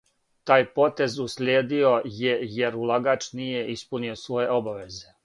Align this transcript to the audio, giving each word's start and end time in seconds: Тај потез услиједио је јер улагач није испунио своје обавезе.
Тај 0.51 0.63
потез 0.77 1.17
услиједио 1.25 1.91
је 2.21 2.33
јер 2.53 2.79
улагач 2.85 3.29
није 3.41 3.63
испунио 3.75 4.17
своје 4.23 4.49
обавезе. 4.57 5.07